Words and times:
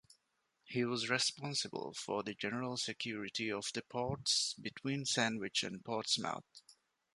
He 0.65 0.83
was 0.83 1.11
responsible 1.11 1.93
for 1.93 2.23
the 2.23 2.33
general 2.33 2.75
security 2.75 3.51
of 3.51 3.65
the 3.71 3.83
ports 3.83 4.55
between 4.59 5.05
Sandwich 5.05 5.61
and 5.61 5.85
Portsmouth. 5.85 6.41